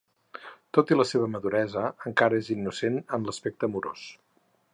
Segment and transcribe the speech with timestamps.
[0.77, 4.09] Tot i la seva maduresa, encara és innocent en l’aspecte amorós.